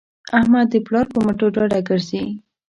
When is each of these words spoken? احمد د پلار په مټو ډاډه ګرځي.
احمد 0.39 0.67
د 0.73 0.75
پلار 0.85 1.05
په 1.13 1.19
مټو 1.25 1.47
ډاډه 1.55 1.79
ګرځي. 1.87 2.23